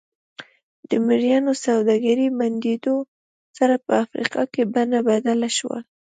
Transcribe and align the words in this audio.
د 0.89 0.91
مریانو 1.05 1.53
سوداګرۍ 1.65 2.27
بندېدو 2.39 2.95
سره 3.57 3.75
په 3.85 3.91
افریقا 4.03 4.43
کې 4.53 4.63
بڼه 4.73 4.99
بدله 5.09 5.49
شوه. 5.57 5.79